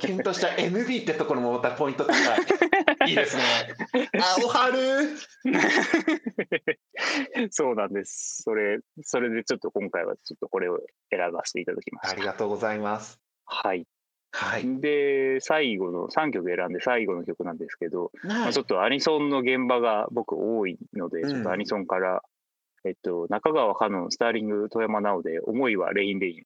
[0.00, 2.18] キュンとした MB ってところもまたポイント高い。
[3.10, 3.42] いいですね。
[4.20, 5.16] あ、おはる
[7.50, 8.42] そうなんです。
[8.42, 10.80] それ、それでちょっと今回はちょっとこれを
[11.10, 12.12] 選ばせていただきました。
[12.12, 13.20] ありがとうございます。
[13.44, 13.86] はい。
[14.30, 22.22] はい、で最後の3曲選んで最後の曲なんですけど、はい、まあ、ちょっとアニソンの現場が僕多いので、ちょっとアニソンから、
[22.84, 26.44] えっと、中川香音、スターリング、富山直で、思いはレインレイン。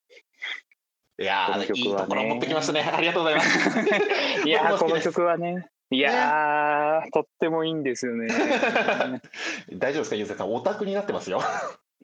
[1.23, 2.81] いやいいところ持ってきましたね。
[2.93, 3.59] ありがとうございます。
[4.45, 8.27] いやこの曲はね、いやー、とってもいいんですよね。
[9.75, 11.41] 大丈夫ですか、ゆうせさん、オタクになってますよ。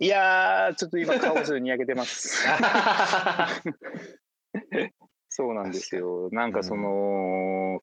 [0.01, 2.47] いやー、ちょっと今、顔中に焼けてます。
[5.29, 6.29] そうなんですよ。
[6.31, 7.81] なんかその、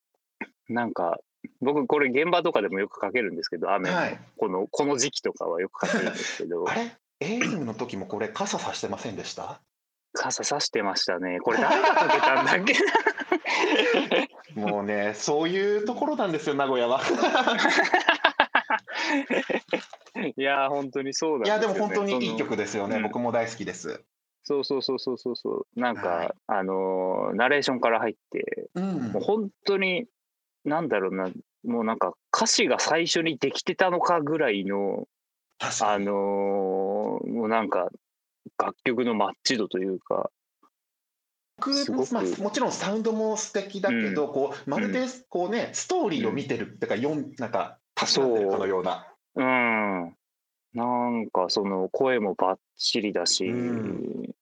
[0.70, 1.20] うん、なんか、
[1.60, 6.70] 僕、これ現場とかでもよくかけるんですけど、雨の、はい、この、この時期とかはよくかけるんですけど。
[6.70, 6.96] あれ？
[7.22, 9.62] エイの時もこれ傘さしてませんでした？
[10.16, 11.40] 傘さしてましたね。
[11.40, 12.76] これ誰がかけたんだっけ
[14.60, 17.02] もうね、そういうところなんですよ、名古屋は。
[20.38, 23.00] いや本当にそうだ、ね、いや、でも本当にいい曲ですよね。
[23.02, 24.04] 僕も大好きです。
[24.44, 25.80] そうそうそうそうそうそう。
[25.80, 30.06] なんか、はい、あのー、ナレーションから入って、うん、もう本当に、
[30.64, 31.30] なんだろうな、
[31.66, 35.08] もうなんか歌詞が最初にできてたのかぐらいの、
[35.60, 37.90] あのー、もうなんか
[38.58, 40.30] 楽曲のマッチ度というか、
[42.12, 49.08] まあ、もちろんサウンドも素敵だけど、うん、こうまるでこうね、ストーリーを見てるっていうか、読なんか、助かってるかのような。
[49.36, 50.16] うん。
[50.74, 54.36] なんかその声もばっちりだし、うん、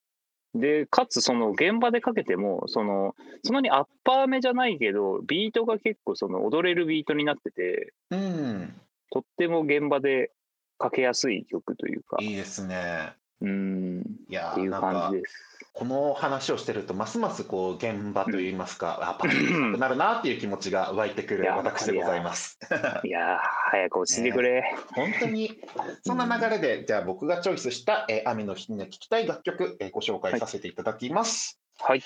[0.55, 8.73] で、かつその現場でかけても、その、そんなにアッパーめじゃないけど、ビートが結構その踊れるビートになってて、うん、
[9.11, 10.31] とっても現場で
[10.79, 12.17] かけやすい曲というか。
[12.19, 13.13] いいですね。
[13.41, 15.53] うん、いやっていう感じです。
[15.73, 22.59] この話をしてるとますますこう現場といいますか、 うん、あパッとなるなっていう気持ちが湧いてくる私でございます。
[23.03, 23.39] いや
[23.71, 25.59] 早く落ちてくれ、ね、本当に
[26.05, 31.59] そんな流れで、うん、じゃあ僕がチョイスした、えー、雨の日に聴きたい楽曲、えー、ご紹介させていただきます。
[31.79, 32.03] はい。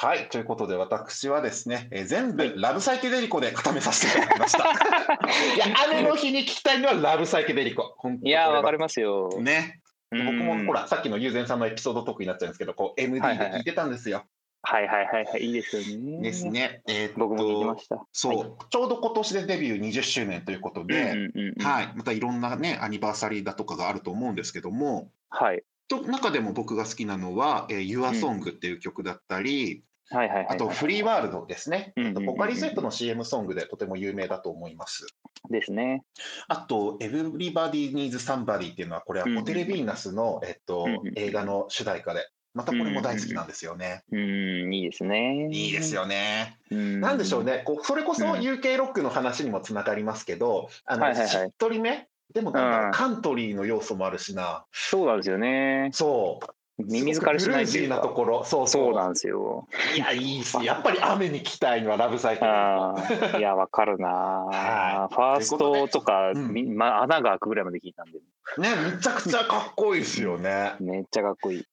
[0.00, 4.58] はい、ということで私はですね、えー、全部ラブサイケデリコで固めさせていただきました。
[5.56, 7.96] いや雨の日に聞きたいのはラブサイケデリコ。
[8.22, 9.28] いやわかりますよ。
[9.40, 9.80] ね。
[10.10, 14.24] 僕もほら、さっきの友禅さんのエピソードトークになっちゃうんですけど、こう MD で聞いてたんですよ。
[14.62, 16.20] はいはいはいはい、いいですよね。
[16.22, 16.82] ですね。
[16.88, 18.04] えー、僕も聞きました。
[18.12, 21.14] そう、はい、ちょうど今年でデビュー20周年ということで、
[21.60, 25.62] はい、またいろんなね、アニバーサリーだとかがあると思うんですけども、はい。
[25.88, 31.92] と中でも僕が好きなのは、えー、Your Song っていう曲だったり、あと、フリーワールドですね。
[32.26, 35.06] ポカリスエットの CM ソングでとても有名だと思います。
[35.50, 36.02] ですね。
[36.48, 44.02] あと、Everybody Needs Somebody っていうのは、これはホテルヴィーナスの、えっと、映画の主題歌で、またこれも大好きなんですよね。
[44.10, 45.48] うん、いいですね。
[45.52, 46.58] いいですよね。
[46.70, 52.08] なんでしょうね、こうそれこそ UK ロックの話にもつながりますけど、あの、しっとりめ？
[52.34, 54.64] でもなんかカントリーの要素もあるしな。
[54.72, 55.90] そうなんですよね。
[55.92, 56.46] そう。
[56.78, 58.44] 耳疲れしないいうなところ。
[58.44, 58.94] そうそう。
[58.94, 59.66] なんですよ。
[59.96, 63.38] いや、いいし、やっぱり雨に来たいのはラブサイクル。
[63.38, 68.18] いや、わかるな、はい、ファーストとか、うん、まあ、穴が開くぐらいまで聞いたんで。
[68.58, 70.74] ね、めちゃくちゃかっこいいですよね。
[70.80, 71.64] めっちゃかっこいい。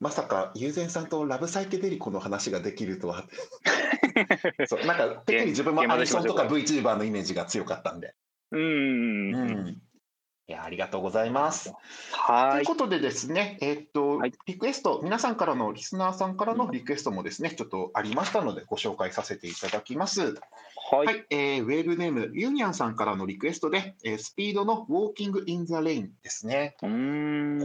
[0.00, 3.24] まさか友禅さんとラブサイケデリコの話ができるとは
[4.68, 8.14] そうなんか特に自分もアニソンとか VTuber のイメージが強かったんで
[8.50, 9.82] うん、うん
[10.48, 11.72] いやありがとうございます。
[12.12, 12.52] はい。
[12.52, 20.34] ということでですね、えー、っと、はい、リクエスト、皆さんからのリスナーさんからのリクエストもですね、ちょっとありましたので、ご紹介させていただきます。
[20.92, 21.06] はい。
[21.06, 26.76] はい、えー、ウェーブネーム、ユニアンさんからのリクエストで、えー、スピードの Walking in the Rain ですね。
[26.78, 26.86] こ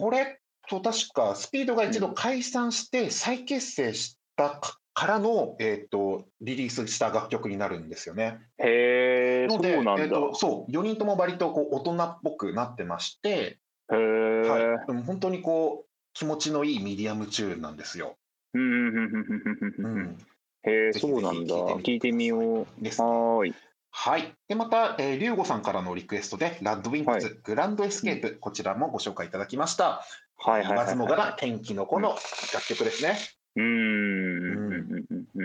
[0.10, 4.60] れと確か、スピードが一度解散して再結成した
[4.94, 8.40] からの、えーと、リリースした楽曲になるんですよね。
[8.58, 10.04] へえ、そうなんだ。
[10.04, 13.60] えーと、そう4人とも割とこう大人っぽくなってまして、
[13.92, 18.18] へはい、でも本当にこう気持ちのいいミディアムチューンなんですよ。
[18.54, 20.18] うん、
[20.64, 21.56] へえ、そうなんだ。
[21.78, 22.68] 聞いてみよう。
[22.80, 23.54] です、はい。
[23.92, 24.34] はい。
[24.48, 30.06] で、また、えー、リュウゴさんからのリクエストで、 RADWIMPS、はい、グランドエスケープ、こちらもご紹介いただきました。
[30.38, 32.16] はいはいはい、はい、言わずもがな天気の子の
[32.54, 33.18] 楽曲ですね。
[33.56, 34.61] うん。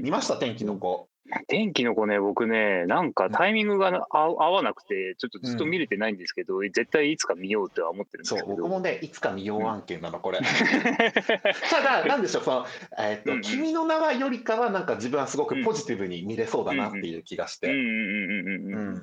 [0.02, 1.08] 見ました天気の子。
[1.48, 8.46] 天気の子ね、僕ね、なんかタイミングが合わなくて、ちょっとずっと見れてないんですけど、うん、絶対いつか見ようとは思ってるんですけど。
[8.46, 10.38] そう、僕もね、いつか見よう案件なの、これ。
[11.70, 12.66] ただ、なんでしょう、その、
[12.98, 17.66] えー、っと、うんうん、君の名はよりかは、なんか自分はすごくポジティブに見れそうだなっていう気がして。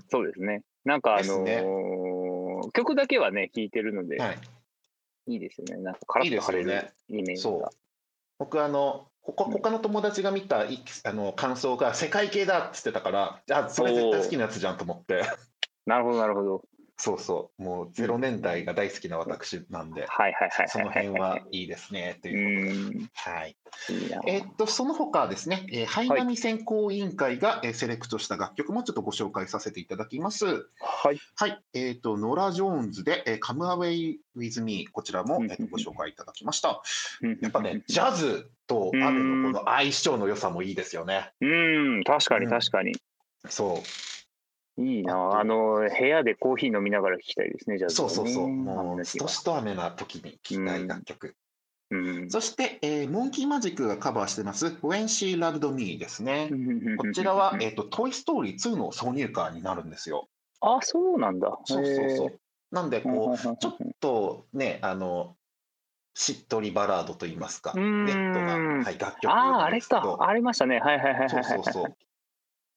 [0.10, 0.62] そうですね。
[0.86, 4.38] なんかあのーね、曲だけはね、聴いてるので、はい、
[5.28, 5.84] いいですよね。
[5.84, 7.70] なんかカラッと晴れるイメージが。
[8.40, 15.24] 僕あの他他の友達が見たあの感想が世界系だっつってたからあそれ絶対好きなやつじゃんと思って。
[15.86, 16.64] なるほどなるほど
[16.98, 20.08] そうそう、もう0年代が大好きな私なんで、
[20.68, 23.58] その辺はいいですねということで、はい。
[24.28, 30.46] えっと、その他ですね、えー、ハイナミ選考委員会が、えー、セレクトした楽曲もちょっとご紹介させていただきます。
[30.80, 31.20] はい。
[31.36, 31.62] はい。
[31.74, 36.82] えっ、と、ノラ・ジョーンズで、えー、Come Away With Me、こちらも、えー、とご紹介いただきました。
[37.42, 41.32] やっぱね、ジャズと雨のこの相性の良さもいいですよね。
[41.42, 41.46] う
[42.00, 42.92] ん、確かに確かに。
[42.92, 44.13] うん、そう。
[44.78, 48.48] いいなあの、部屋でコーヒー飲みながら聴きたいですね、じゃあ、ね、そうそうそう。
[48.48, 51.36] もう、しと雨な時に聴きたい楽曲。
[51.92, 56.50] うん、そして、えー、モンキーマジックがカバーしてます、When She Loved Me ですね。
[56.98, 60.28] こちらは、えっ、ー、と、トイ・ストーリー2の挿入歌になるんですよ。
[60.62, 61.60] あ、そうなんだ。
[61.66, 62.40] そうそうそう。
[62.72, 65.36] なんで、こう、ちょっとね、あの、
[66.16, 70.80] しっとりバラードといいますか、ネットが、はい、楽曲ああ、あれか、ありましたね。
[70.80, 71.30] はいはいはいはい。
[71.30, 71.96] そうそうそう。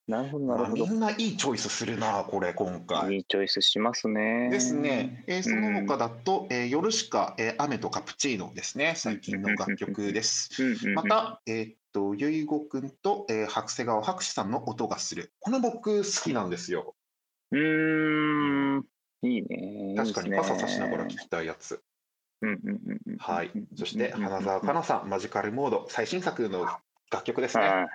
[0.08, 0.86] なるほど、なるほど。
[0.86, 3.16] みんないいチョイスするな、これ、今回。
[3.16, 4.48] いいチョイスしますね。
[4.50, 5.24] ですね。
[5.26, 8.94] えー、その他だと、うん、えー、夜しか、えー、雨とカプチーノですね。
[8.96, 10.50] 最近の楽曲です。
[10.94, 15.32] また、えー、っと、ゆいごくんと、えー、白瀬川博士さんの音がする。
[15.40, 16.94] この僕、好きなんですよ。
[17.50, 18.84] うん、
[19.22, 19.94] いいね。
[19.96, 21.82] 確かに、傘さしながら聞きたいやつ。
[23.18, 23.50] はい。
[23.74, 26.64] そして、花澤香菜さん、マジカルモード、最新作の
[27.10, 27.88] 楽曲ですね。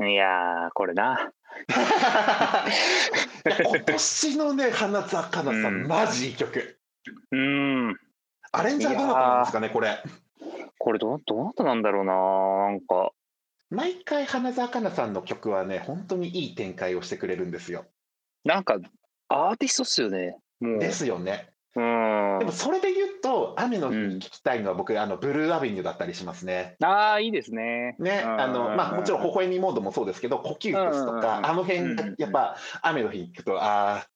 [0.00, 1.32] いやこれな。
[3.46, 6.78] 今年のね、花澤香菜さん、うん、マジいい曲。
[7.32, 7.96] うん。
[8.52, 9.98] アレンジャーどなたなんですかね、これ。
[10.78, 12.12] これど、どなたなんだろうな、
[12.70, 13.12] なんか。
[13.70, 17.86] 毎回花澤香菜さんの曲はね、本当にいい展開をしてくれるんですよ。
[18.44, 18.78] なんか、
[19.28, 20.36] アーティストっすよね。
[20.60, 21.50] もうですよね。
[21.78, 22.38] うん。
[22.40, 26.76] でもそれで言うと、雨の日聞きたいのは僕、あの、ブルーアベニューだったりしますね。
[26.82, 27.94] ああ、いいですね。
[28.00, 34.06] ね、あの、まあ、もちろん微笑みモードもそうですけど、呼吸屈とか、あの辺が、やっぱ、雨の日聞くと、あ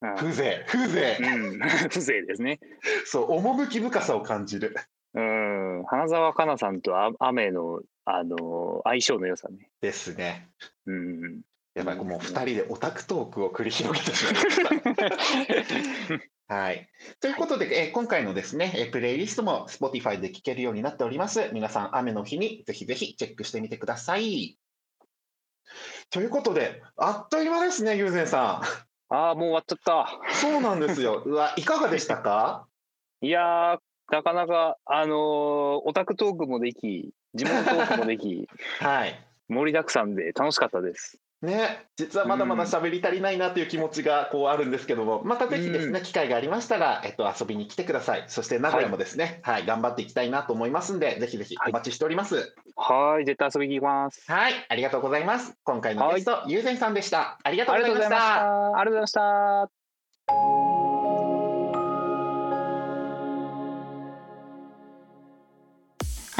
[0.00, 1.24] あ、風情、風情。
[1.24, 2.58] うん、 風情ですね。
[3.06, 4.74] そう、趣深さを感じる。
[5.14, 9.68] うん、花澤香菜さんとあ雨の、あの、相性の良さね。
[9.80, 10.48] ですね。
[10.86, 11.42] うん。
[11.74, 16.24] やばい、もう二人でオタクトークを繰り広げてしまいました。
[16.52, 16.86] はい。
[17.20, 21.48] ということで、え今回のですね、えプレイリストも Spotify で聴けるようになっております。
[21.54, 24.58] 皆さん、雨の日にぜひぜひチェックしてみてください。
[26.10, 28.60] ということで、あっという間ですね、ゆうぜんさ
[29.10, 29.14] ん。
[29.14, 30.34] ああ、もう終わっちゃった。
[30.34, 31.22] そうなんですよ。
[31.24, 32.66] うわ、いかがでしたか？
[33.22, 33.78] いやー、
[34.10, 35.18] なかなか、あのー、
[35.86, 38.46] オタクトークもでき、地元トークもでき、
[38.78, 39.18] はい。
[39.48, 41.18] 盛りだくさんで楽しかったです。
[41.42, 48.24] ね、実はまだまだ喋り足りないなという気持ちがこうあるんですけども、またぜひですね、機会がありましたら、えっと、遊びに来てください。
[48.28, 52.54] そして名古屋もですね、はい、はい、頑張っていきたいなと思いますんで、ぜひぜひお待ちしております。
[52.76, 54.30] はい、絶対遊びに行きます。
[54.30, 55.56] はい、ありがとうございます。
[55.64, 57.38] 今回のゲスト、ゆうぜんさんでした。
[57.42, 58.78] ありがとうございました。
[58.78, 60.81] ありがとうございました。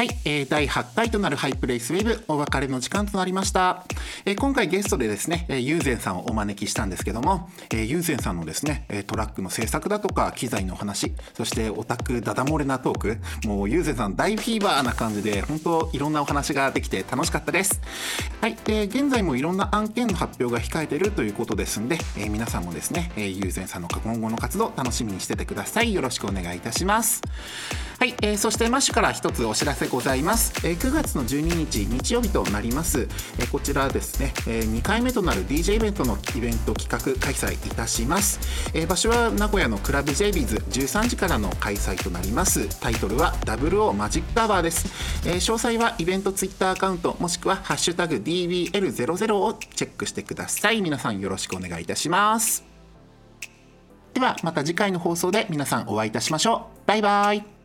[0.03, 3.85] はい、えー、第8回となるハイプレイスウェブお別れの時間となりました、
[4.25, 17.79] えー、今回ゲストでですね、えー、ユーゼンさんをお招きしたんですけども、えー、ユーゼンさんのですねトラックの制作だとか機材のお話そしてオタクダダ漏れなトークもうユーゼンさん大フィーバーな感じで本当いろんなお話ができて楽しかったです。
[18.41, 25.93] はい、えー、現在もいろんな案件の発表が控えているということですんで、えー、皆さんもですね、えー、ユーゼンさんの今後の活動楽しみにしててください。
[25.93, 27.21] よろしくお願いいたします。
[27.99, 38.39] はい、えー、そしてマッシュから一つお知らせございます、え、9月の12日日曜日となります、え、こちらですね、え、2回目となる DJ イベントのイベント企画開催いたします、
[38.73, 42.67] え、場所は名古屋のクラブ j ビーズ13時からの開催となります。
[42.79, 44.87] タイトルは WO マジックアワーです、
[45.27, 50.81] え、詳細はイベントツイッターアカウントもしくはハッシュタグ DBL00 をチェックしてください。
[50.81, 52.63] 皆さんよろしくお願いいたします。
[54.15, 56.87] ではまた次回の放送で皆さんお会いいたしましょう。
[56.87, 57.62] バイバイ。